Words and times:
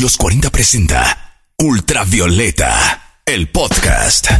Los 0.00 0.16
40 0.18 0.50
presenta 0.50 1.32
Ultravioleta, 1.56 3.22
el 3.24 3.48
podcast. 3.48 4.30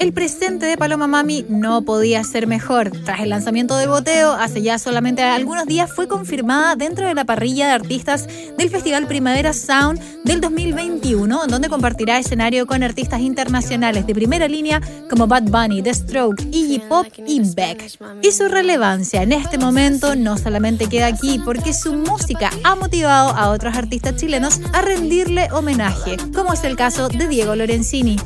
El 0.00 0.14
presente 0.14 0.64
de 0.64 0.78
Paloma 0.78 1.06
Mami 1.06 1.44
no 1.50 1.82
podía 1.82 2.24
ser 2.24 2.46
mejor. 2.46 2.90
Tras 3.04 3.20
el 3.20 3.28
lanzamiento 3.28 3.76
de 3.76 3.86
Boteo, 3.86 4.32
hace 4.32 4.62
ya 4.62 4.78
solamente 4.78 5.22
algunos 5.22 5.66
días 5.66 5.92
fue 5.92 6.08
confirmada 6.08 6.74
dentro 6.74 7.06
de 7.06 7.14
la 7.14 7.26
parrilla 7.26 7.66
de 7.66 7.74
artistas 7.74 8.26
del 8.56 8.70
Festival 8.70 9.06
Primavera 9.06 9.52
Sound 9.52 10.00
del 10.24 10.40
2021, 10.40 11.46
donde 11.48 11.68
compartirá 11.68 12.18
escenario 12.18 12.66
con 12.66 12.82
artistas 12.82 13.20
internacionales 13.20 14.06
de 14.06 14.14
primera 14.14 14.48
línea 14.48 14.80
como 15.10 15.26
Bad 15.26 15.50
Bunny, 15.50 15.82
The 15.82 15.92
Stroke, 15.92 16.44
Iggy 16.50 16.78
Pop 16.88 17.06
y 17.26 17.42
Beck. 17.54 17.98
Y 18.22 18.32
su 18.32 18.48
relevancia 18.48 19.22
en 19.22 19.32
este 19.32 19.58
momento 19.58 20.16
no 20.16 20.38
solamente 20.38 20.88
queda 20.88 21.08
aquí, 21.08 21.38
porque 21.44 21.74
su 21.74 21.92
música 21.92 22.48
ha 22.64 22.74
motivado 22.74 23.36
a 23.36 23.50
otros 23.50 23.76
artistas 23.76 24.16
chilenos 24.16 24.62
a 24.72 24.80
rendirle 24.80 25.52
homenaje, 25.52 26.16
como 26.34 26.54
es 26.54 26.64
el 26.64 26.76
caso 26.76 27.10
de 27.10 27.28
Diego 27.28 27.54
Lorenzini. 27.54 28.16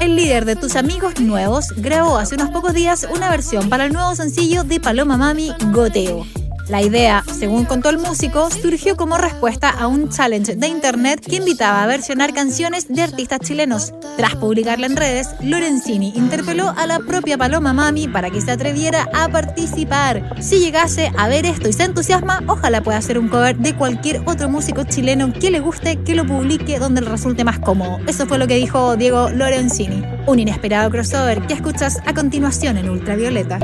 El 0.00 0.16
líder 0.16 0.46
de 0.46 0.56
Tus 0.56 0.76
Amigos 0.76 1.20
Nuevos 1.20 1.74
grabó 1.76 2.16
hace 2.16 2.34
unos 2.34 2.48
pocos 2.48 2.72
días 2.72 3.06
una 3.14 3.28
versión 3.28 3.68
para 3.68 3.84
el 3.84 3.92
nuevo 3.92 4.14
sencillo 4.14 4.64
de 4.64 4.80
Paloma 4.80 5.18
Mami, 5.18 5.52
Goteo. 5.72 6.39
La 6.70 6.82
idea, 6.82 7.24
según 7.26 7.64
contó 7.64 7.90
el 7.90 7.98
músico, 7.98 8.48
surgió 8.48 8.96
como 8.96 9.18
respuesta 9.18 9.70
a 9.70 9.88
un 9.88 10.08
challenge 10.08 10.54
de 10.54 10.68
internet 10.68 11.20
que 11.20 11.36
invitaba 11.36 11.82
a 11.82 11.86
versionar 11.88 12.32
canciones 12.32 12.86
de 12.86 13.02
artistas 13.02 13.40
chilenos. 13.40 13.92
Tras 14.16 14.36
publicarla 14.36 14.86
en 14.86 14.94
redes, 14.94 15.30
Lorenzini 15.40 16.12
interpeló 16.14 16.72
a 16.76 16.86
la 16.86 17.00
propia 17.00 17.36
Paloma 17.36 17.72
Mami 17.72 18.06
para 18.06 18.30
que 18.30 18.40
se 18.40 18.52
atreviera 18.52 19.08
a 19.12 19.28
participar. 19.28 20.36
Si 20.40 20.60
llegase 20.60 21.10
a 21.18 21.26
ver 21.26 21.44
esto 21.44 21.68
y 21.68 21.72
se 21.72 21.82
entusiasma, 21.82 22.44
ojalá 22.46 22.84
pueda 22.84 22.98
hacer 22.98 23.18
un 23.18 23.28
cover 23.28 23.56
de 23.56 23.74
cualquier 23.74 24.22
otro 24.26 24.48
músico 24.48 24.84
chileno 24.84 25.32
que 25.32 25.50
le 25.50 25.58
guste, 25.58 25.96
que 25.96 26.14
lo 26.14 26.24
publique 26.24 26.78
donde 26.78 27.00
le 27.00 27.08
resulte 27.08 27.42
más 27.42 27.58
cómodo. 27.58 27.98
Eso 28.06 28.26
fue 28.28 28.38
lo 28.38 28.46
que 28.46 28.54
dijo 28.54 28.94
Diego 28.94 29.28
Lorenzini. 29.30 30.04
Un 30.28 30.38
inesperado 30.38 30.88
crossover 30.88 31.44
que 31.48 31.54
escuchas 31.54 31.98
a 32.06 32.14
continuación 32.14 32.78
en 32.78 32.90
Ultravioleta. 32.90 33.58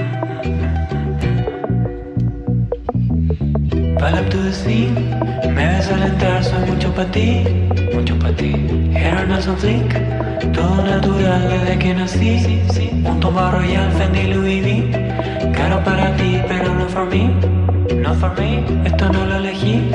To 3.97 4.43
the 4.43 4.53
sea, 4.53 4.91
me 5.49 5.67
ves 5.67 5.89
al 5.89 6.03
entrar, 6.03 6.45
soy 6.45 6.71
mucho 6.71 6.93
para 6.95 7.11
ti, 7.11 7.45
mucho 7.95 8.19
para 8.19 8.37
ti. 8.37 8.53
Hair 8.95 9.27
no 9.27 9.41
son 9.41 9.57
todo 10.53 10.84
natural 10.84 11.49
desde 11.49 11.79
que 11.79 11.95
nací. 11.95 12.61
Un 13.05 13.21
toma 13.21 13.51
royal, 13.53 13.91
Fendi, 13.93 14.35
Louis 14.35 14.62
V. 14.62 15.53
Caro 15.53 15.83
para 15.83 16.15
ti, 16.17 16.39
pero 16.47 16.75
no 16.75 16.87
for 16.89 17.06
me, 17.06 17.31
no 18.06 18.15
for 18.15 18.33
me. 18.39 18.65
Esto 18.84 19.09
no 19.12 19.25
lo 19.27 19.37
elegí. 19.37 19.91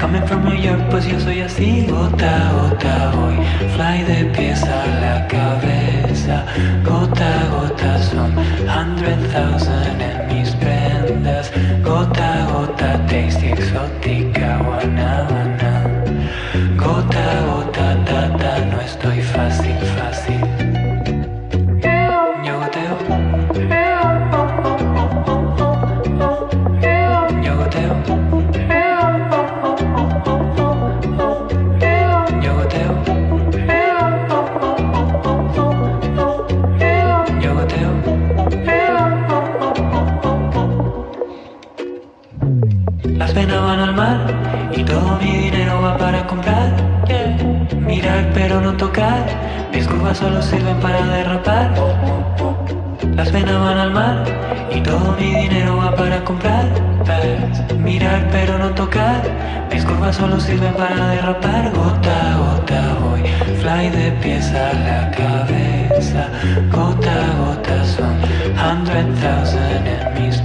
Coming 0.00 0.24
from 0.26 0.44
New 0.44 0.56
York, 0.56 0.82
pues 0.90 1.04
yo 1.06 1.18
soy 1.20 1.40
así. 1.40 1.86
Gota 1.88 2.34
gota 2.56 3.12
voy, 3.16 3.36
fly 3.74 4.02
de 4.10 4.24
pies 4.34 4.62
a 4.62 4.82
la 5.04 5.26
cabeza. 5.28 6.44
Gota 6.84 7.32
gota 7.54 7.98
son 8.10 8.30
hundred 8.76 9.20
thousand 9.32 10.00
en 10.00 10.16
mis 10.28 10.50
prendas. 10.62 11.52
Gota 11.82 12.46
gota 12.52 12.88
tasty 13.06 13.48
exótica, 13.48 14.58
guanábana. 14.64 15.74
Gota 16.76 17.26
gota 17.48 17.86
tata, 18.04 18.52
no 18.70 18.80
estoy 18.80 19.20
fácil. 19.20 19.81
Solo 50.22 50.40
sirven 50.40 50.78
para 50.78 51.04
derrapar. 51.04 51.74
Las 53.16 53.28
penas 53.30 53.58
van 53.60 53.78
al 53.78 53.92
mar 53.92 54.24
y 54.70 54.80
todo 54.80 55.16
mi 55.18 55.34
dinero 55.34 55.76
va 55.78 55.94
para 55.96 56.24
comprar. 56.24 56.66
Mirar 57.78 58.28
pero 58.30 58.56
no 58.58 58.70
tocar, 58.70 59.20
mis 59.72 59.84
curvas 59.84 60.14
solo 60.16 60.38
sirven 60.38 60.74
para 60.74 61.08
derrapar. 61.08 61.72
Gota 61.72 62.14
a 62.30 62.36
gota 62.38 62.80
voy, 63.02 63.22
fly 63.60 63.90
de 63.90 64.12
pies 64.22 64.46
a 64.54 64.72
la 64.88 65.10
cabeza. 65.10 66.28
Gota 66.70 67.12
a 67.28 67.32
gota 67.42 67.84
son 67.84 68.16
hundred 68.62 69.08
thousand 69.20 69.86
en 69.94 70.22
mis 70.22 70.36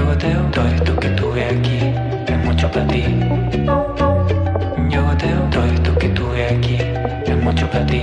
Yo 0.00 0.06
goteo. 0.06 0.50
Todo 0.50 0.66
esto 0.66 0.96
que 0.96 1.08
tuve 1.10 1.44
aquí 1.44 1.78
es 2.32 2.44
mucho 2.44 2.70
para 2.70 2.86
ti. 2.86 3.04
Yo 4.88 5.04
goteo. 5.04 5.50
Todo 5.50 5.64
esto 5.66 5.98
que 5.98 6.08
tuve 6.08 6.46
aquí 6.46 6.76
es 7.30 7.36
mucho 7.42 7.70
para 7.70 7.84
ti. 7.84 8.00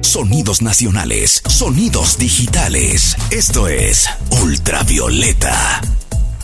Sonidos 0.00 0.62
nacionales, 0.62 1.42
sonidos 1.48 2.18
digitales. 2.18 3.16
Esto 3.32 3.66
es 3.66 4.08
Ultravioleta. 4.42 5.80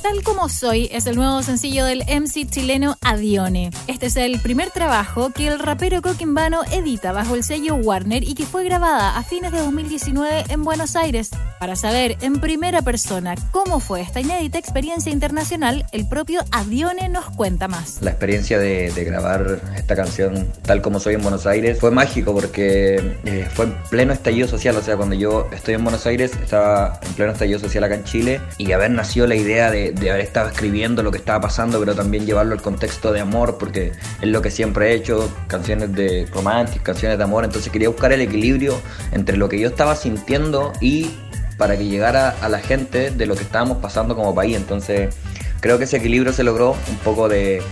Tal 0.03 0.23
como 0.23 0.49
soy 0.49 0.89
es 0.91 1.07
el 1.07 1.17
nuevo 1.17 1.43
sencillo 1.43 1.85
del 1.85 2.03
MC 2.03 2.49
chileno 2.49 2.97
Adione. 3.03 3.71
Este 3.87 4.07
es 4.07 4.17
el 4.17 4.41
primer 4.41 4.71
trabajo 4.71 5.31
que 5.31 5.49
el 5.49 5.59
rapero 5.59 6.03
Coquimbano 6.03 6.63
edita 6.73 7.13
bajo 7.13 7.35
el 7.35 7.45
sello 7.45 7.77
Warner 7.77 8.25
y 8.25 8.35
que 8.35 8.47
fue 8.47 8.65
grabada 8.65 9.17
a 9.19 9.23
fines 9.23 9.53
de 9.53 9.59
2019 9.59 10.47
en 10.49 10.65
Buenos 10.65 10.97
Aires. 10.97 11.31
Para 11.59 11.75
saber 11.75 12.17
en 12.21 12.41
primera 12.41 12.83
persona 12.83 13.35
cómo 13.51 13.81
fue 13.81 14.01
esta 14.01 14.21
inédita 14.21 14.59
experiencia 14.59 15.11
internacional, 15.11 15.85
el 15.91 16.09
propio 16.09 16.45
Adione 16.53 17.09
nos 17.09 17.31
cuenta 17.31 17.67
más. 17.67 17.99
La 18.01 18.11
experiencia 18.11 18.61
de, 18.61 18.93
grabar 19.09 19.61
esta 19.77 19.97
canción 19.97 20.49
tal 20.63 20.83
como 20.83 21.01
soy 21.01 21.15
en 21.15 21.23
Buenos 21.23 21.47
Aires 21.47 21.79
fue 21.81 21.91
mágico 21.91 22.33
porque 22.33 23.17
eh, 23.25 23.49
fue 23.53 23.67
en 23.67 23.75
pleno 23.91 24.13
estallido 24.13 24.47
social, 24.47 24.77
o 24.77 24.83
sea, 24.83 24.97
cuando 24.97 25.15
yo 25.15 25.49
estoy 25.53 25.75
en 25.75 25.83
Buenos 25.83 26.07
Aires 26.07 26.33
estaba 26.41 27.01
en 27.03 27.13
pleno 27.15 27.33
estallido 27.33 27.59
social 27.59 27.85
acá 27.85 27.95
en 27.95 28.05
Chile 28.05 28.41
y 28.59 28.71
haber 28.73 28.91
nacido 28.91 29.27
la 29.27 29.35
idea 29.35 29.71
de, 29.71 29.95
haber 30.11 30.21
estado 30.21 30.49
escribiendo 30.51 31.03
lo 31.03 31.11
que 31.11 31.19
estaba 31.19 31.41
pasando, 31.41 31.81
pero 31.81 31.95
también 31.95 32.25
llevarlo 32.25 32.55
al 32.55 32.63
contexto 32.63 33.13
de 33.13 33.21
amor, 33.21 33.59
porque 33.59 33.93
es 34.21 34.29
lo 34.29 34.43
que 34.43 34.51
siempre 34.51 34.91
he 34.91 34.95
hecho, 34.95 35.29
canciones 35.49 35.93
de 35.93 36.27
románticas, 36.33 36.83
canciones 36.83 37.19
de 37.19 37.25
amor, 37.25 37.45
entonces 37.45 37.73
quería 37.73 37.89
buscar 37.89 38.13
el 38.13 38.21
equilibrio 38.21 38.81
entre 39.13 39.37
lo 39.37 39.49
que 39.49 39.59
yo 39.59 39.69
estaba 39.69 39.97
sintiendo 39.97 40.73
y 40.81 41.11
para 41.59 41.77
que 41.77 41.85
llegara 41.85 42.37
a 42.41 42.49
la 42.49 42.61
gente 42.61 43.11
de 43.11 43.27
lo 43.27 43.37
que 43.37 43.43
estábamos 43.43 43.79
pasando 43.79 44.17
como 44.17 44.35
país. 44.35 44.57
Entonces 44.57 45.15
creo 45.61 45.77
que 45.77 45.85
ese 45.85 45.99
equilibrio 45.99 46.33
se 46.33 46.45
logró 46.45 46.75
un 46.89 46.97
poco 47.05 47.29
de 47.29 47.63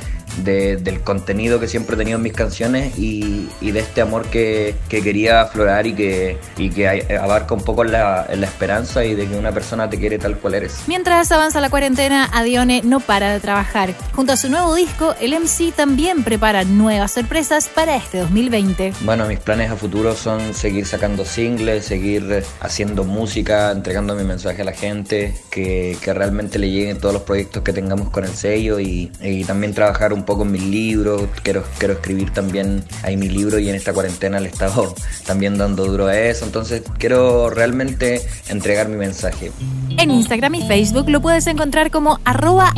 del 0.44 1.00
contenido 1.02 1.60
que 1.60 1.68
siempre 1.68 1.94
he 1.94 1.98
tenido 1.98 2.16
en 2.16 2.22
mis 2.22 2.32
canciones 2.32 2.98
y, 2.98 3.48
de 3.60 3.80
este 3.80 4.00
amor 4.00 4.26
que, 4.26 4.74
quería 4.88 5.42
aflorar 5.42 5.86
y 5.86 5.94
que, 5.94 6.38
y 6.56 6.70
que 6.70 6.88
abarca 7.18 7.54
un 7.54 7.62
poco 7.62 7.84
la, 7.84 8.26
la, 8.34 8.46
esperanza 8.46 9.04
y 9.04 9.14
de 9.14 9.26
que 9.26 9.36
una 9.36 9.52
persona 9.52 9.90
te 9.90 9.98
quiere 9.98 10.18
tal 10.18 10.38
cual 10.38 10.54
eres. 10.54 10.84
Mientras 10.86 11.30
avanza 11.32 11.60
la 11.60 11.68
cuarentena, 11.68 12.30
Adione 12.32 12.82
no 12.84 13.00
para 13.00 13.32
de 13.32 13.40
trabajar. 13.40 13.94
Junto 14.14 14.32
a 14.32 14.36
su 14.36 14.48
nuevo 14.48 14.74
disco, 14.74 15.14
el 15.20 15.38
MC 15.38 15.72
también 15.74 16.24
prepara 16.24 16.64
nuevas 16.64 17.12
sorpresas 17.12 17.68
para 17.68 17.96
este 17.96 18.18
2020. 18.18 18.94
Bueno, 19.02 19.26
mis 19.26 19.38
planes 19.38 19.70
a 19.70 19.76
futuro 19.76 20.14
son 20.14 20.54
seguir 20.54 20.86
sacando 20.86 21.24
singles, 21.24 21.84
seguir 21.84 22.44
haciendo 22.60 23.04
música, 23.04 23.70
entregando 23.70 24.14
mi 24.14 24.24
mensaje 24.24 24.62
a 24.62 24.64
la 24.64 24.72
gente, 24.72 25.34
que, 25.50 25.96
que 26.00 26.14
realmente 26.14 26.58
le 26.58 26.70
lleguen 26.70 26.98
todos 26.98 27.14
los 27.14 27.22
proyectos 27.22 27.62
que 27.62 27.72
tengamos 27.72 28.10
con 28.10 28.24
el 28.24 28.34
sello 28.34 28.80
y, 28.80 29.10
y 29.20 29.44
también 29.44 29.74
trabajar 29.74 30.12
un 30.12 30.24
poco 30.26 30.42
en 30.42 30.52
mis 30.52 30.62
libros, 30.62 31.22
quiero, 31.42 31.64
quiero 31.78 31.94
escribir 31.94 32.30
también 32.32 32.84
ahí 33.02 33.16
mi 33.16 33.28
libro 33.28 33.58
y 33.58 33.68
en 33.68 33.74
esta 33.74 33.92
cuarentena 33.92 34.40
le 34.40 34.48
he 34.48 34.52
estado 34.52 34.94
también 35.26 35.56
dando 35.56 35.86
duro 35.86 36.06
a 36.06 36.18
eso, 36.18 36.44
entonces 36.44 36.82
quiero 36.98 37.48
realmente 37.48 38.20
entregar 38.48 38.88
mi 38.88 38.96
mensaje. 38.96 39.52
En 39.98 40.10
Instagram 40.10 40.56
y 40.56 40.66
Facebook 40.66 41.08
lo 41.08 41.22
puedes 41.22 41.46
encontrar 41.46 41.90
como 41.90 42.20
arroba 42.24 42.74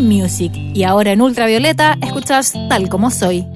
Music 0.00 0.52
y 0.54 0.82
ahora 0.82 1.12
en 1.12 1.20
ultravioleta 1.20 1.96
escuchas 2.02 2.52
tal 2.68 2.88
como 2.88 3.10
soy. 3.10 3.46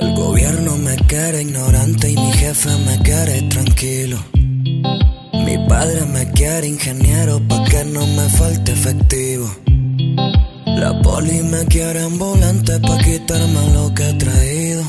El 0.00 0.14
gobierno 0.14 0.76
me 0.76 0.96
quiere 1.06 1.42
ignorante 1.42 2.10
y 2.10 2.16
mi 2.16 2.32
jefe 2.32 2.70
me 2.86 2.98
quiere 3.02 3.42
tranquilo. 3.48 4.39
Padre 5.70 6.04
me 6.06 6.28
quiere 6.32 6.66
ingeniero 6.66 7.38
pa' 7.46 7.64
que 7.66 7.84
no 7.84 8.04
me 8.04 8.28
falte 8.28 8.72
efectivo. 8.72 9.48
La 10.66 11.00
poli 11.00 11.44
me 11.44 11.64
quiere 11.66 12.00
ambulante 12.00 12.80
pa' 12.80 12.98
quitarme 12.98 13.62
lo 13.72 13.94
que 13.94 14.08
he 14.08 14.14
traído. 14.14 14.82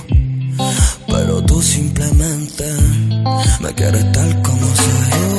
Pero 1.07 1.43
tú 1.43 1.61
simplemente 1.61 2.65
me 3.59 3.71
quieres 3.75 4.11
tal 4.11 4.41
como 4.41 4.65
soy. 4.75 5.30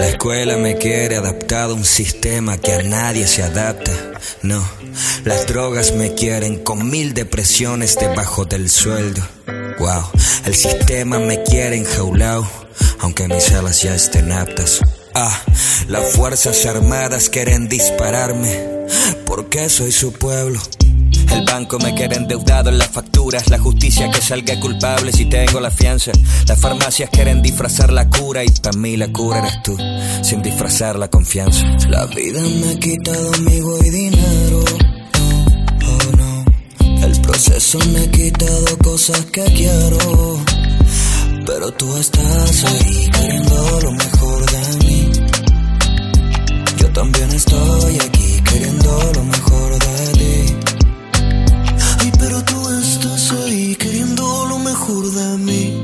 La 0.00 0.08
escuela 0.08 0.56
me 0.56 0.78
quiere 0.78 1.16
adaptado 1.16 1.74
a 1.74 1.76
un 1.76 1.84
sistema 1.84 2.56
que 2.56 2.72
a 2.72 2.82
nadie 2.82 3.26
se 3.26 3.42
adapta. 3.42 3.92
No, 4.40 4.66
las 5.24 5.46
drogas 5.46 5.92
me 5.92 6.14
quieren 6.14 6.64
con 6.64 6.88
mil 6.88 7.12
depresiones 7.12 7.98
debajo 7.98 8.46
del 8.46 8.70
sueldo. 8.70 9.20
Wow, 9.78 10.04
el 10.46 10.54
sistema 10.54 11.18
me 11.18 11.42
quiere 11.42 11.76
enjaulado, 11.76 12.48
aunque 13.00 13.28
mis 13.28 13.52
alas 13.52 13.82
ya 13.82 13.94
estén 13.94 14.32
aptas. 14.32 14.80
Ah, 15.14 15.38
las 15.88 16.12
fuerzas 16.12 16.64
armadas 16.64 17.28
quieren 17.28 17.68
dispararme, 17.68 18.86
porque 19.26 19.68
soy 19.68 19.92
su 19.92 20.14
pueblo. 20.14 20.62
El 21.32 21.44
banco 21.44 21.78
me 21.78 21.94
quiere 21.94 22.16
endeudado 22.16 22.70
en 22.70 22.78
las 22.78 22.88
facturas, 22.88 23.48
la 23.48 23.58
justicia 23.58 24.10
que 24.10 24.20
salga 24.20 24.58
culpable 24.58 25.12
si 25.12 25.26
tengo 25.26 25.60
la 25.60 25.70
fianza. 25.70 26.12
Las 26.46 26.60
farmacias 26.60 27.10
quieren 27.10 27.42
disfrazar 27.42 27.92
la 27.92 28.08
cura 28.08 28.44
y 28.44 28.50
para 28.50 28.76
mí 28.76 28.96
la 28.96 29.08
cura 29.08 29.38
eres 29.38 29.62
tú, 29.62 29.76
sin 30.22 30.42
disfrazar 30.42 30.98
la 30.98 31.08
confianza. 31.08 31.64
La 31.88 32.06
vida 32.06 32.40
me 32.40 32.70
ha 32.70 32.78
quitado 32.78 33.34
amigo 33.34 33.78
y 33.84 33.90
dinero. 33.90 34.64
Oh, 35.86 36.16
no. 36.16 36.44
El 37.04 37.20
proceso 37.22 37.78
me 37.92 38.00
ha 38.00 38.10
quitado 38.10 38.78
cosas 38.78 39.24
que 39.26 39.44
quiero. 39.44 40.40
Pero 41.46 41.72
tú 41.72 41.96
estás 41.96 42.64
ahí 42.64 43.08
queriendo 43.12 43.80
lo 43.82 43.92
mejor 43.92 44.50
de 44.50 44.86
mí. 44.86 45.10
Yo 46.76 46.88
también 46.92 47.30
estoy 47.30 47.98
aquí 47.98 48.42
queriendo 48.44 49.12
lo 49.14 49.24
mejor 49.24 49.78
de 49.78 50.12
ti 50.18 50.39
de 54.88 55.38
mí. 55.38 55.78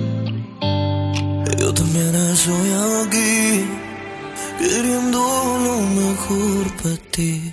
Yo 1.59 1.73
también 1.75 2.15
estoy 2.15 2.73
aquí 3.05 3.65
queriendo 4.59 5.19
lo 5.19 5.81
mejor 5.81 6.77
para 6.83 6.97
ti. 7.11 7.53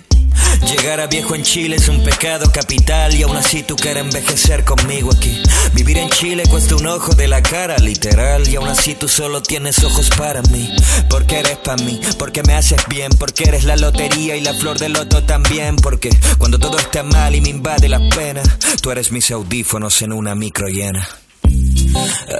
Llegar 0.66 1.00
a 1.00 1.06
viejo 1.06 1.34
en 1.34 1.42
Chile 1.42 1.76
es 1.76 1.88
un 1.88 2.02
pecado 2.02 2.50
capital 2.50 3.14
y 3.14 3.22
aún 3.22 3.36
así 3.36 3.62
tú 3.62 3.76
quieres 3.76 4.04
envejecer 4.04 4.64
conmigo 4.64 5.10
aquí. 5.14 5.42
Vivir 5.74 5.98
en 5.98 6.08
Chile 6.10 6.44
cuesta 6.48 6.76
un 6.76 6.86
ojo 6.86 7.14
de 7.14 7.28
la 7.28 7.42
cara, 7.42 7.76
literal, 7.76 8.48
y 8.48 8.56
aún 8.56 8.68
así 8.68 8.94
tú 8.94 9.06
solo 9.06 9.42
tienes 9.42 9.84
ojos 9.84 10.08
para 10.16 10.40
mí. 10.42 10.74
Porque 11.10 11.40
eres 11.40 11.58
para 11.58 11.82
mí, 11.82 12.00
porque 12.18 12.42
me 12.42 12.54
haces 12.54 12.82
bien, 12.88 13.12
porque 13.18 13.44
eres 13.44 13.64
la 13.64 13.76
lotería 13.76 14.36
y 14.36 14.40
la 14.40 14.54
flor 14.54 14.78
del 14.78 14.94
loto 14.94 15.22
también. 15.24 15.76
Porque 15.76 16.10
cuando 16.38 16.58
todo 16.58 16.78
está 16.78 17.02
mal 17.02 17.34
y 17.34 17.42
me 17.42 17.50
invade 17.50 17.88
la 17.88 18.00
pena, 18.08 18.42
tú 18.80 18.90
eres 18.90 19.12
mis 19.12 19.30
audífonos 19.30 20.00
en 20.00 20.12
una 20.12 20.34
micro 20.34 20.68
llena. 20.68 21.06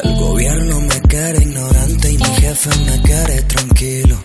El 0.02 0.16
gobierno 0.16 0.80
me 0.80 1.00
quiere 1.02 1.38
ignorante 1.42 2.12
y 2.12 2.18
mi 2.18 2.24
jefe 2.24 2.70
me 2.86 3.02
quiere 3.02 3.42
tranquilo. 3.42 4.16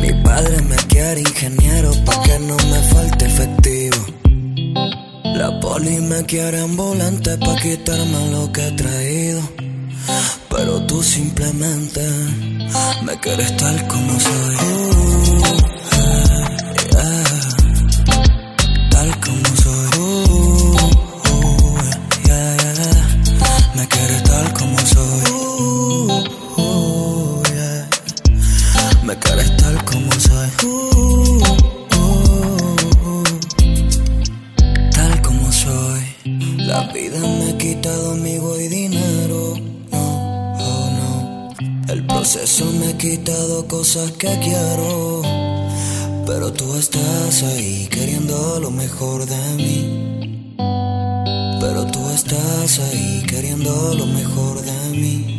Mi 0.00 0.12
padre 0.22 0.62
me 0.62 0.76
quiere 0.88 1.20
ingeniero 1.20 1.92
pa' 2.04 2.22
que 2.22 2.38
no 2.38 2.56
me 2.56 2.80
falte 2.92 3.26
efectivo. 3.26 4.06
La 5.24 5.60
poli 5.60 6.00
me 6.00 6.24
quiere 6.24 6.60
ambulante 6.60 7.36
pa' 7.38 7.56
quitarme 7.56 8.30
lo 8.30 8.52
que 8.52 8.66
he 8.66 8.72
traído. 8.72 9.42
Pero 10.48 10.86
tú 10.86 11.02
simplemente 11.02 12.00
me 13.02 13.18
quieres 13.20 13.56
tal 13.56 13.86
como 13.88 14.18
soy. 14.20 14.56
Tal 16.90 17.57
cosas 43.88 44.10
que 44.18 44.28
quiero. 44.40 45.22
Pero 46.26 46.52
tú 46.52 46.76
estás 46.76 47.42
ahí 47.42 47.88
queriendo 47.90 48.60
lo 48.60 48.70
mejor 48.70 49.24
de 49.24 49.54
mí. 49.56 50.56
Pero 51.58 51.86
tú 51.86 52.00
estás 52.10 52.80
ahí 52.80 53.22
queriendo 53.26 53.94
lo 53.94 54.04
mejor 54.04 54.60
de 54.60 54.90
mí. 54.90 55.37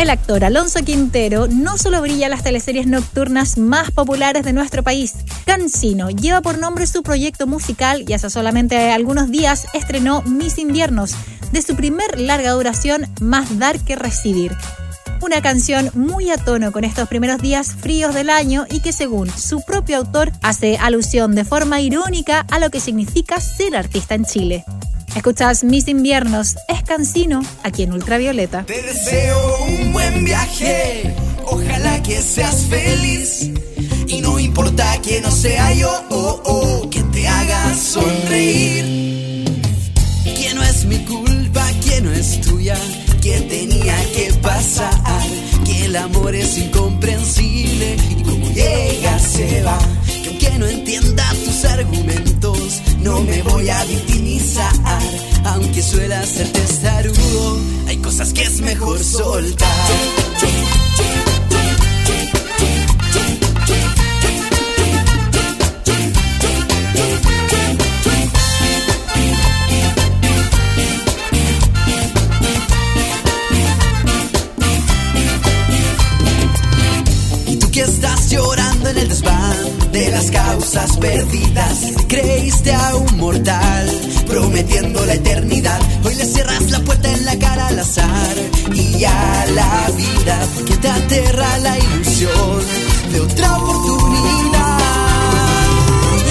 El 0.00 0.08
actor 0.08 0.46
Alonso 0.46 0.82
Quintero 0.82 1.46
no 1.46 1.76
solo 1.76 2.00
brilla 2.00 2.24
en 2.24 2.30
las 2.30 2.42
teleseries 2.42 2.86
nocturnas 2.86 3.58
más 3.58 3.90
populares 3.90 4.46
de 4.46 4.54
nuestro 4.54 4.82
país. 4.82 5.12
Cancino 5.44 6.08
lleva 6.08 6.40
por 6.40 6.56
nombre 6.56 6.86
su 6.86 7.02
proyecto 7.02 7.46
musical 7.46 8.06
y 8.08 8.14
hace 8.14 8.30
solamente 8.30 8.92
algunos 8.92 9.30
días 9.30 9.66
estrenó 9.74 10.22
Mis 10.22 10.56
Inviernos, 10.56 11.14
de 11.52 11.60
su 11.60 11.76
primer 11.76 12.18
larga 12.18 12.52
duración 12.52 13.08
Más 13.20 13.58
dar 13.58 13.78
que 13.78 13.94
recibir 13.94 14.56
una 15.20 15.42
canción 15.42 15.90
muy 15.92 16.30
a 16.30 16.38
tono 16.38 16.72
con 16.72 16.84
estos 16.84 17.06
primeros 17.06 17.42
días 17.42 17.74
fríos 17.74 18.14
del 18.14 18.30
año 18.30 18.64
y 18.70 18.80
que 18.80 18.94
según 18.94 19.28
su 19.28 19.62
propio 19.62 19.98
autor 19.98 20.32
hace 20.40 20.78
alusión 20.78 21.34
de 21.34 21.44
forma 21.44 21.82
irónica 21.82 22.46
a 22.50 22.58
lo 22.58 22.70
que 22.70 22.80
significa 22.80 23.38
ser 23.38 23.76
artista 23.76 24.14
en 24.14 24.24
Chile. 24.24 24.64
Escuchas 25.14 25.64
Mis 25.64 25.88
Inviernos, 25.88 26.56
es 26.68 26.82
Cancino, 26.82 27.42
aquí 27.62 27.82
en 27.82 27.92
Ultravioleta. 27.92 28.64
Te 28.64 28.80
deseo 28.82 29.64
un 29.64 29.92
buen 29.92 30.24
viaje, 30.24 31.14
ojalá 31.46 32.02
que 32.02 32.20
seas 32.22 32.66
feliz. 32.66 33.50
Y 34.06 34.20
no 34.20 34.38
importa 34.38 35.00
que 35.02 35.20
no 35.20 35.30
sea 35.30 35.72
yo, 35.74 35.90
oh, 36.10 36.42
oh, 36.44 36.90
que 36.90 37.02
te 37.02 37.28
haga 37.28 37.74
sonreír. 37.74 39.44
Que 40.24 40.54
no 40.54 40.62
es 40.62 40.84
mi 40.84 40.98
culpa, 41.04 41.66
que 41.84 42.00
no 42.00 42.12
es 42.12 42.40
tuya 42.40 42.76
que 43.20 43.40
tenía 43.42 43.96
que 44.14 44.32
pasar, 44.40 44.90
que 45.64 45.84
el 45.86 45.96
amor 45.96 46.34
es 46.34 46.56
incomprensible 46.56 47.96
y 48.10 48.22
como 48.22 48.50
llega 48.50 49.18
se 49.18 49.62
va, 49.62 49.78
que 50.06 50.28
aunque 50.28 50.58
no 50.58 50.66
entienda 50.66 51.24
tus 51.44 51.64
argumentos, 51.66 52.19
no 53.02 53.20
me 53.22 53.42
voy 53.42 53.68
a 53.68 53.84
victimizar, 53.84 54.72
aunque 55.44 55.82
suela 55.82 56.24
ser 56.26 56.48
testarudo, 56.52 57.58
hay 57.86 57.96
cosas 57.98 58.32
que 58.32 58.42
es 58.42 58.60
mejor 58.60 59.02
soltar. 59.02 59.68
Causas 80.28 80.96
perdidas. 80.98 81.92
Creíste 82.08 82.74
a 82.74 82.96
un 82.96 83.16
mortal, 83.16 83.86
prometiendo 84.26 85.06
la 85.06 85.14
eternidad. 85.14 85.80
Hoy 86.04 86.14
le 86.16 86.24
cierras 86.24 86.70
la 86.70 86.80
puerta 86.80 87.10
en 87.10 87.24
la 87.24 87.38
cara 87.38 87.68
al 87.68 87.78
azar 87.78 88.36
y 88.74 89.04
a 89.04 89.46
la 89.54 89.90
vida 89.96 90.38
que 90.66 90.76
te 90.76 90.88
aterra 90.88 91.58
la 91.58 91.78
ilusión 91.78 92.60
de 93.12 93.20
otra 93.20 93.56
oportunidad. 93.56 94.78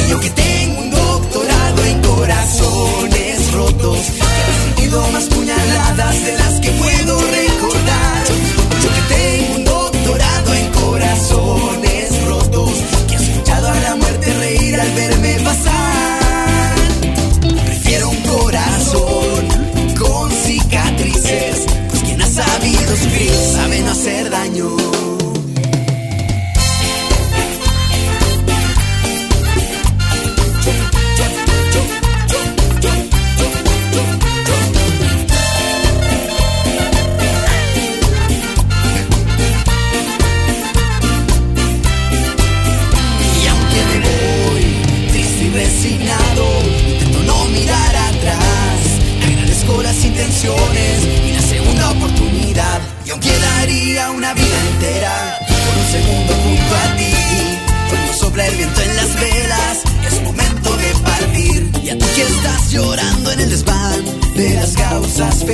Yo 0.10 0.20
que 0.20 0.30
tengo 0.30 0.82
un 0.82 0.92
doctorado 0.92 1.86
en 1.86 2.02
corazones 2.02 3.52
rotos, 3.54 4.00
he 4.00 4.76
sentido 4.76 5.08
más 5.14 5.26
puñaladas 5.26 6.26
de 6.26 6.34
las 6.38 6.60
que 6.60 6.72
puedo 6.72 7.20
recordar. 7.22 7.49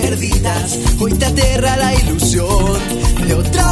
Perdidas, 0.01 0.77
hoy 0.99 1.13
te 1.13 1.25
aterra 1.25 1.77
la 1.77 1.95
ilusión 1.95 2.79
de 3.25 3.33
otra 3.33 3.64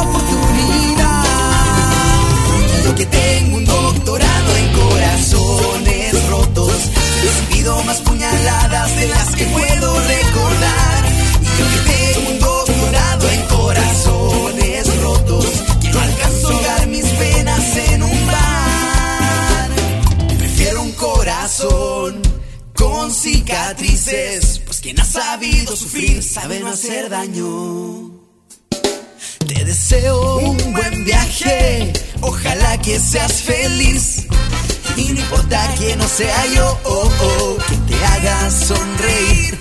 sabido 25.14 25.76
sufrir 25.76 26.20
sabe 26.24 26.58
no 26.58 26.70
hacer 26.70 27.08
daño. 27.08 28.10
Te 29.46 29.64
deseo 29.64 30.38
un 30.38 30.72
buen 30.72 31.04
viaje, 31.04 31.92
ojalá 32.20 32.80
que 32.80 32.98
seas 32.98 33.34
feliz. 33.34 34.26
Y 34.96 35.12
no 35.12 35.20
importa 35.20 35.72
que 35.78 35.94
no 35.94 36.08
sea 36.08 36.46
yo, 36.56 36.80
oh, 36.82 37.08
oh, 37.20 37.56
que 37.68 37.76
te 37.76 38.04
haga 38.04 38.50
sonreír. 38.50 39.56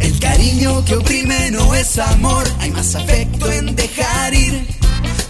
El 0.00 0.18
cariño 0.18 0.84
que 0.84 0.96
oprime 0.96 1.52
no 1.52 1.72
es 1.76 1.96
amor, 1.98 2.44
hay 2.58 2.72
más 2.72 2.96
afecto 2.96 3.52
en 3.52 3.76
dejar 3.76 4.34
ir. 4.34 4.66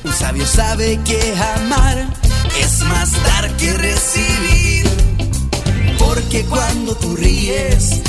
Un 0.05 0.13
sabio 0.15 0.47
sabe 0.47 0.99
que 1.05 1.35
amar 1.57 2.09
es 2.59 2.79
más 2.85 3.13
dar 3.25 3.55
que 3.59 3.75
recibir. 3.75 4.87
Porque 5.99 6.45
cuando 6.47 6.97
tú 6.97 7.15
ríes, 7.15 8.01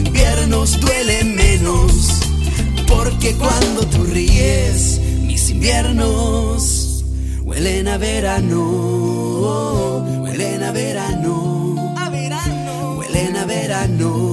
inviernos 0.00 0.80
duelen 0.80 1.36
menos. 1.36 2.20
Porque 2.88 3.34
cuando 3.36 3.86
tú 3.86 4.04
ríes, 4.04 5.00
mis 5.22 5.50
inviernos 5.50 7.04
huelen 7.42 7.88
a 7.88 7.98
verano. 7.98 8.62
Huelen 10.22 10.62
a 10.62 10.72
verano. 10.72 11.94
A 11.96 12.08
verano. 12.10 12.96
Huelen 12.98 13.36
a 13.36 13.44
verano 13.44 14.29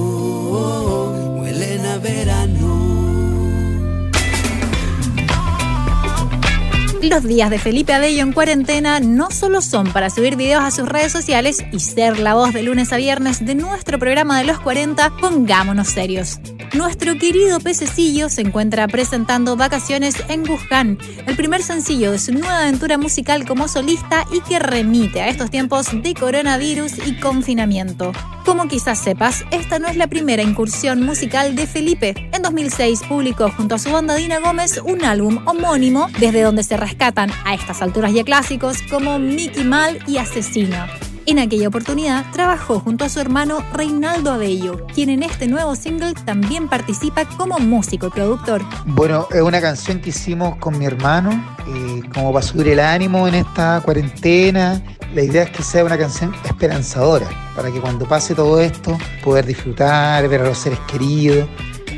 Los 7.02 7.22
días 7.22 7.48
de 7.48 7.58
Felipe 7.60 7.92
Abello 7.92 8.22
en 8.22 8.32
cuarentena 8.32 8.98
no 8.98 9.30
solo 9.30 9.60
son 9.60 9.92
para 9.92 10.10
subir 10.10 10.34
videos 10.34 10.64
a 10.64 10.72
sus 10.72 10.88
redes 10.88 11.12
sociales 11.12 11.64
y 11.72 11.78
ser 11.78 12.18
la 12.18 12.34
voz 12.34 12.52
de 12.52 12.64
lunes 12.64 12.92
a 12.92 12.96
viernes 12.96 13.44
de 13.46 13.54
nuestro 13.54 14.00
programa 14.00 14.38
de 14.38 14.44
los 14.44 14.58
40, 14.58 15.16
pongámonos 15.20 15.88
serios. 15.88 16.40
Nuestro 16.74 17.18
querido 17.18 17.60
pececillo 17.60 18.28
se 18.28 18.42
encuentra 18.42 18.86
presentando 18.88 19.56
Vacaciones 19.56 20.16
en 20.28 20.48
Wuhan, 20.48 20.98
el 21.26 21.34
primer 21.34 21.62
sencillo 21.62 22.12
de 22.12 22.18
su 22.18 22.32
nueva 22.32 22.60
aventura 22.60 22.98
musical 22.98 23.46
como 23.46 23.68
solista 23.68 24.26
y 24.30 24.40
que 24.40 24.58
remite 24.58 25.22
a 25.22 25.28
estos 25.28 25.50
tiempos 25.50 25.88
de 26.02 26.14
coronavirus 26.14 27.06
y 27.06 27.18
confinamiento. 27.20 28.12
Como 28.44 28.68
quizás 28.68 28.98
sepas, 28.98 29.44
esta 29.50 29.78
no 29.78 29.88
es 29.88 29.96
la 29.96 30.08
primera 30.08 30.42
incursión 30.42 31.02
musical 31.04 31.56
de 31.56 31.66
Felipe. 31.66 32.14
En 32.32 32.42
2006 32.42 33.00
publicó 33.08 33.50
junto 33.50 33.74
a 33.74 33.78
su 33.78 33.90
banda 33.90 34.14
Dina 34.14 34.38
Gómez 34.38 34.80
un 34.84 35.04
álbum 35.04 35.40
homónimo 35.46 36.08
desde 36.18 36.42
donde 36.42 36.62
se 36.62 36.76
rescatan 36.76 37.30
a 37.44 37.54
estas 37.54 37.80
alturas 37.80 38.12
ya 38.12 38.24
clásicos 38.24 38.82
como 38.90 39.18
Mickey 39.18 39.64
Mal 39.64 39.98
y 40.06 40.18
Asesino. 40.18 41.07
En 41.28 41.38
aquella 41.38 41.68
oportunidad 41.68 42.24
trabajó 42.32 42.80
junto 42.80 43.04
a 43.04 43.10
su 43.10 43.20
hermano 43.20 43.62
Reinaldo 43.74 44.32
Abello, 44.32 44.86
quien 44.94 45.10
en 45.10 45.22
este 45.22 45.46
nuevo 45.46 45.76
single 45.76 46.14
también 46.24 46.68
participa 46.70 47.26
como 47.36 47.58
músico 47.58 48.06
y 48.06 48.10
productor. 48.10 48.62
Bueno, 48.86 49.28
es 49.30 49.42
una 49.42 49.60
canción 49.60 50.00
que 50.00 50.08
hicimos 50.08 50.56
con 50.56 50.78
mi 50.78 50.86
hermano, 50.86 51.30
eh, 51.68 52.00
como 52.14 52.32
para 52.32 52.46
subir 52.46 52.68
el 52.68 52.80
ánimo 52.80 53.28
en 53.28 53.34
esta 53.34 53.82
cuarentena. 53.84 54.82
La 55.14 55.22
idea 55.22 55.42
es 55.42 55.50
que 55.50 55.62
sea 55.62 55.84
una 55.84 55.98
canción 55.98 56.34
esperanzadora, 56.46 57.28
para 57.54 57.70
que 57.70 57.78
cuando 57.78 58.08
pase 58.08 58.34
todo 58.34 58.58
esto, 58.58 58.96
poder 59.22 59.44
disfrutar, 59.44 60.26
ver 60.30 60.40
a 60.40 60.44
los 60.44 60.56
seres 60.56 60.78
queridos. 60.90 61.46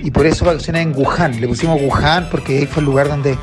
Y 0.03 0.11
por 0.11 0.27
eso 0.27 0.45
vacaciones 0.45 0.83
en 0.83 0.93
Wuhan. 0.97 1.41
Le 1.41 1.47
pusimos 1.47 1.81
Wuhan 1.81 2.29
porque 2.33 2.59
ahí 2.59 2.67
fue 2.67 2.81
el 2.81 2.87
lugar 2.87 3.07
donde 3.07 3.39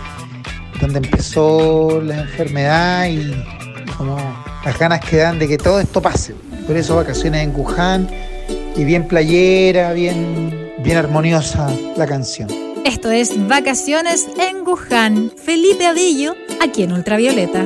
donde 0.82 0.98
empezó 0.98 2.02
la 2.02 2.24
enfermedad 2.24 3.08
y 3.08 3.34
como 3.98 4.18
las 4.66 4.78
ganas 4.78 5.00
que 5.00 5.18
dan 5.18 5.40
de 5.40 5.48
que 5.48 5.58
todo 5.58 5.80
esto 5.80 6.02
pase. 6.02 6.36
Por 6.66 6.76
eso 6.76 6.96
vacaciones 6.96 7.44
en 7.44 7.56
Wuhan 7.56 8.08
y 8.76 8.84
bien 8.84 9.08
playera, 9.08 9.94
bien, 9.94 10.74
bien 10.80 10.98
armoniosa 10.98 11.70
la 11.96 12.06
canción. 12.06 12.50
Esto 12.86 13.12
es 13.12 13.48
Vacaciones 13.48 14.28
en 14.40 14.66
Wuhan. 14.66 15.32
Felipe 15.44 15.86
Adillo, 15.86 16.36
aquí 16.62 16.84
en 16.84 16.94
Ultravioleta. 16.94 17.66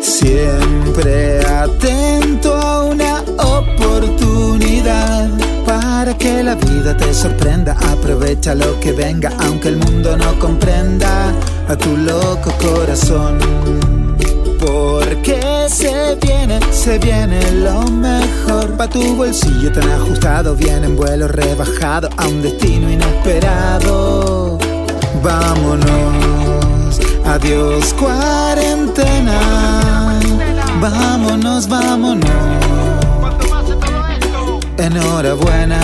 Siempre 0.00 1.38
atento 1.46 2.54
a 2.54 2.84
una 2.84 3.20
oportunidad 3.38 5.30
para 5.64 6.16
que 6.16 6.42
la 6.42 6.54
vida 6.54 6.96
te 6.96 7.14
sorprenda. 7.14 7.76
Aprovecha 7.92 8.54
lo 8.54 8.80
que 8.80 8.92
venga, 8.92 9.30
aunque 9.38 9.68
el 9.68 9.76
mundo 9.76 10.16
no 10.16 10.38
comprenda 10.38 11.32
a 11.68 11.76
tu 11.76 11.96
loco 11.96 12.52
corazón. 12.60 13.38
Porque 14.58 15.37
se 15.68 16.16
viene, 16.20 16.60
se 16.72 16.98
viene 16.98 17.40
lo 17.52 17.82
mejor. 17.90 18.76
Pa' 18.76 18.88
tu 18.88 19.16
bolsillo 19.16 19.70
tan 19.72 19.88
ajustado, 19.90 20.54
viene 20.54 20.86
en 20.86 20.96
vuelo 20.96 21.28
rebajado 21.28 22.08
a 22.16 22.26
un 22.26 22.42
destino 22.42 22.90
inesperado. 22.90 24.58
Vámonos, 25.22 27.00
adiós 27.24 27.94
cuarentena. 27.94 29.40
Vámonos, 30.80 31.68
vámonos. 31.68 32.30
Enhorabuena, 34.78 35.80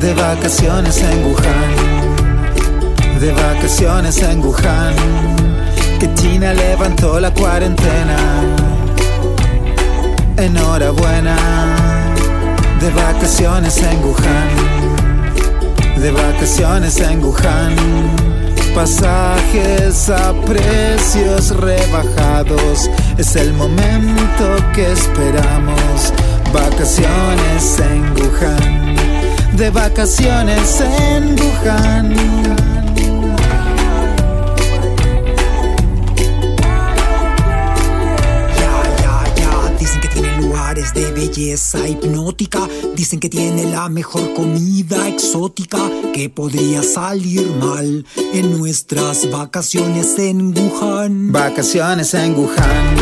de 0.00 0.14
vacaciones 0.14 1.02
en 1.02 1.24
Wuhan. 1.24 1.74
De 3.20 3.32
vacaciones 3.32 4.22
en 4.22 4.40
Wuhan 4.40 5.43
que 5.98 6.12
China 6.14 6.52
levantó 6.52 7.20
la 7.20 7.32
cuarentena. 7.32 8.16
Enhorabuena, 10.36 11.36
de 12.80 12.90
vacaciones 12.90 13.78
en 13.82 14.04
Wuhan, 14.04 14.50
de 16.00 16.10
vacaciones 16.10 16.98
en 17.00 17.24
Wuhan. 17.24 17.74
Pasajes 18.74 20.10
a 20.10 20.32
precios 20.44 21.50
rebajados, 21.56 22.90
es 23.16 23.36
el 23.36 23.52
momento 23.52 24.56
que 24.74 24.92
esperamos. 24.92 26.12
Vacaciones 26.52 27.78
en 27.78 28.02
Wuhan, 28.16 28.96
de 29.56 29.70
vacaciones 29.70 30.80
en 30.80 31.36
Wuhan. 31.38 32.73
Belleza 41.14 41.88
hipnótica. 41.88 42.68
Dicen 42.94 43.20
que 43.20 43.28
tiene 43.28 43.64
la 43.64 43.88
mejor 43.88 44.34
comida 44.34 45.08
exótica 45.08 45.78
que 46.12 46.28
podría 46.28 46.82
salir 46.82 47.46
mal 47.56 48.04
en 48.32 48.58
nuestras 48.58 49.30
vacaciones 49.30 50.18
en 50.18 50.54
Wuhan. 50.56 51.32
Vacaciones 51.32 52.12
en 52.14 52.34
Wuhan. 52.34 52.96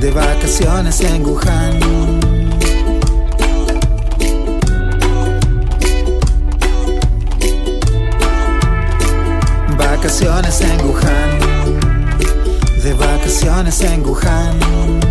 De 0.00 0.10
vacaciones 0.12 1.00
en 1.00 1.26
Wuhan. 1.26 1.80
Vacaciones 9.76 10.60
en 10.60 10.86
Wuhan. 10.86 11.38
De 12.82 12.94
vacaciones 12.94 13.80
en 13.80 14.06
Wuhan. 14.06 15.07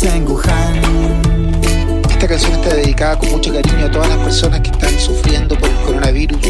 Vacaciones 0.00 0.14
en 0.14 0.28
Wuhan. 0.28 2.02
Esta 2.10 2.26
canción 2.28 2.52
está 2.52 2.74
dedicada 2.74 3.18
con 3.18 3.30
mucho 3.30 3.52
cariño 3.52 3.86
a 3.86 3.90
todas 3.90 4.08
las 4.08 4.18
personas 4.18 4.60
que 4.60 4.70
están 4.70 4.98
sufriendo 4.98 5.58
por 5.58 5.68
el 5.68 5.76
coronavirus 5.76 6.40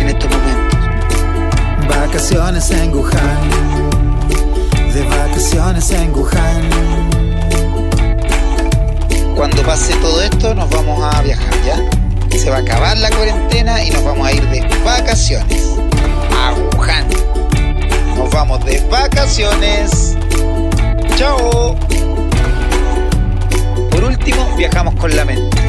en 0.00 0.08
estos 0.08 0.30
momentos. 0.30 0.78
Vacaciones 1.88 2.70
en 2.70 2.94
Wuhan. 2.94 3.50
De 4.92 5.02
vacaciones 5.04 5.90
en 5.90 6.14
Wuhan. 6.14 6.68
Cuando 9.34 9.62
pase 9.62 9.94
todo 9.96 10.22
esto 10.22 10.54
nos 10.54 10.68
vamos 10.70 11.14
a 11.14 11.22
viajar, 11.22 11.54
¿ya? 11.64 12.38
Se 12.38 12.50
va 12.50 12.56
a 12.56 12.60
acabar 12.60 12.98
la 12.98 13.10
cuarentena 13.10 13.82
y 13.84 13.90
nos 13.90 14.04
vamos 14.04 14.26
a 14.26 14.32
ir 14.32 14.46
de 14.48 14.60
vacaciones 14.84 15.64
a 16.36 16.52
Wuhan. 16.76 17.06
Nos 18.16 18.30
vamos 18.30 18.64
de 18.64 18.80
vacaciones. 18.90 20.16
Chao. 21.16 21.87
Viajamos 24.58 24.96
con 24.96 25.14
la 25.14 25.24
mente. 25.24 25.67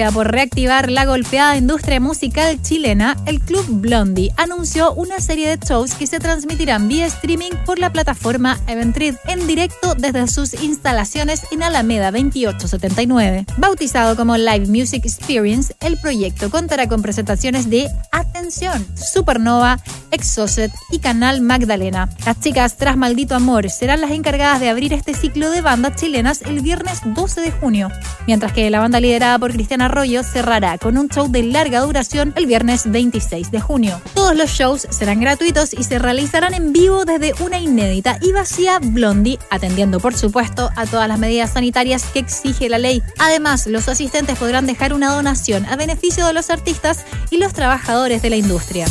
Búsqueda 0.00 0.12
por 0.12 0.30
reactivar 0.30 0.90
la 0.90 1.04
golpeada 1.04 1.56
industria 1.56 2.00
musical 2.00 2.62
chilena, 2.62 3.16
el 3.26 3.40
Club 3.40 3.66
Blondie 3.68 4.32
anunció 4.36 4.94
una 4.94 5.20
serie 5.20 5.48
de 5.48 5.66
shows 5.66 5.94
que 5.94 6.06
se 6.06 6.18
transmitirán 6.18 6.88
vía 6.88 7.06
streaming 7.06 7.50
por 7.66 7.78
la 7.78 7.92
plataforma 7.92 8.58
Eventrid 8.66 9.16
en 9.26 9.46
directo 9.46 9.94
desde 9.94 10.26
sus 10.28 10.54
instalaciones 10.62 11.42
en 11.50 11.62
Alameda 11.62 12.12
2879. 12.12 13.46
Bautizado 13.58 14.16
como 14.16 14.36
Live 14.36 14.68
Music 14.68 15.04
Experience, 15.04 15.74
el 15.80 15.98
proyecto 15.98 16.50
contará 16.50 16.88
con 16.88 17.02
presentaciones 17.02 17.68
de 17.68 17.88
Atención, 18.10 18.86
Supernova, 18.94 19.80
Exocet 20.12 20.72
y 20.90 21.00
Canal 21.00 21.40
Magdalena. 21.40 22.08
Las 22.24 22.40
chicas 22.40 22.76
tras 22.76 22.96
Maldito 22.96 23.34
Amor 23.34 23.68
serán 23.70 24.00
las 24.00 24.12
encargadas 24.12 24.60
de 24.60 24.70
abrir 24.70 24.92
este 24.92 25.14
ciclo 25.14 25.50
de 25.50 25.60
bandas 25.60 25.96
chilenas 25.96 26.42
el 26.42 26.60
viernes 26.60 27.00
12 27.04 27.40
de 27.40 27.50
junio, 27.50 27.90
mientras 28.26 28.52
que 28.52 28.70
la 28.70 28.80
banda 28.80 29.00
liderada 29.00 29.38
por 29.38 29.52
Cristian 29.52 29.80
Cerrará 30.22 30.78
con 30.78 30.96
un 30.96 31.08
show 31.08 31.28
de 31.28 31.42
larga 31.42 31.80
duración 31.80 32.32
el 32.36 32.46
viernes 32.46 32.90
26 32.90 33.50
de 33.50 33.60
junio. 33.60 34.00
Todos 34.14 34.36
los 34.36 34.50
shows 34.50 34.86
serán 34.88 35.20
gratuitos 35.20 35.74
y 35.74 35.82
se 35.82 35.98
realizarán 35.98 36.54
en 36.54 36.72
vivo 36.72 37.04
desde 37.04 37.34
una 37.42 37.58
inédita 37.58 38.16
y 38.22 38.30
vacía 38.30 38.78
Blondie, 38.80 39.40
atendiendo 39.50 39.98
por 39.98 40.14
supuesto 40.14 40.70
a 40.76 40.86
todas 40.86 41.08
las 41.08 41.18
medidas 41.18 41.54
sanitarias 41.54 42.04
que 42.04 42.20
exige 42.20 42.68
la 42.68 42.78
ley. 42.78 43.02
Además, 43.18 43.66
los 43.66 43.88
asistentes 43.88 44.38
podrán 44.38 44.66
dejar 44.66 44.94
una 44.94 45.12
donación 45.12 45.66
a 45.66 45.74
beneficio 45.74 46.24
de 46.24 46.34
los 46.34 46.50
artistas 46.50 47.04
y 47.30 47.38
los 47.38 47.52
trabajadores 47.52 48.22
de 48.22 48.30
la 48.30 48.36
industria. 48.36 48.86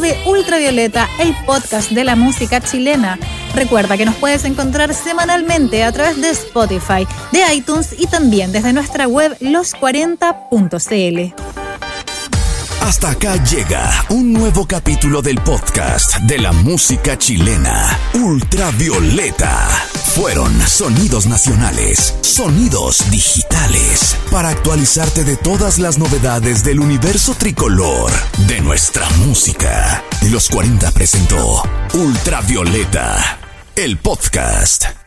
De 0.00 0.16
Ultravioleta, 0.26 1.08
el 1.18 1.34
podcast 1.44 1.90
de 1.90 2.04
la 2.04 2.16
música 2.16 2.60
chilena. 2.60 3.18
Recuerda 3.54 3.96
que 3.96 4.04
nos 4.04 4.16
puedes 4.16 4.44
encontrar 4.44 4.94
semanalmente 4.94 5.84
a 5.84 5.92
través 5.92 6.20
de 6.20 6.30
Spotify, 6.30 7.06
de 7.32 7.54
iTunes 7.54 7.94
y 7.98 8.06
también 8.06 8.52
desde 8.52 8.72
nuestra 8.72 9.06
web 9.06 9.36
los40.cl. 9.40 11.34
Hasta 12.82 13.10
acá 13.10 13.42
llega 13.44 14.04
un 14.10 14.32
nuevo 14.32 14.66
capítulo 14.66 15.22
del 15.22 15.38
podcast 15.38 16.18
de 16.18 16.38
la 16.38 16.52
música 16.52 17.16
chilena, 17.16 17.98
Ultravioleta. 18.14 19.93
Fueron 20.14 20.60
sonidos 20.68 21.26
nacionales, 21.26 22.14
sonidos 22.20 23.10
digitales, 23.10 24.16
para 24.30 24.50
actualizarte 24.50 25.24
de 25.24 25.36
todas 25.36 25.80
las 25.80 25.98
novedades 25.98 26.62
del 26.62 26.78
universo 26.78 27.34
tricolor 27.34 28.12
de 28.46 28.60
nuestra 28.60 29.10
música. 29.26 30.04
Los 30.30 30.48
40 30.50 30.92
presentó 30.92 31.64
Ultravioleta, 31.94 33.40
el 33.74 33.98
podcast. 33.98 35.03